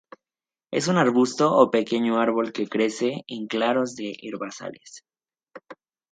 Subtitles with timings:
[0.71, 5.05] Es un arbusto o pequeño árbol que crece en claros de herbazales.